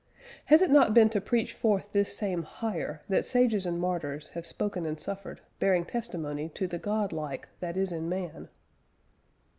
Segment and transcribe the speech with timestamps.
[0.45, 4.29] has it not been to preach forth this same HIGHER that sages and martyrs...
[4.29, 8.49] have spoken and suffered; bearing testimony to the God like that is in man?"